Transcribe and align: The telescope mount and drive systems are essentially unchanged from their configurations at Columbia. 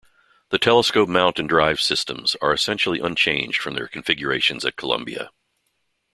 The 0.49 0.57
telescope 0.57 1.07
mount 1.09 1.37
and 1.37 1.47
drive 1.47 1.79
systems 1.79 2.35
are 2.41 2.51
essentially 2.53 2.99
unchanged 2.99 3.61
from 3.61 3.75
their 3.75 3.87
configurations 3.87 4.65
at 4.65 4.75
Columbia. 4.75 5.29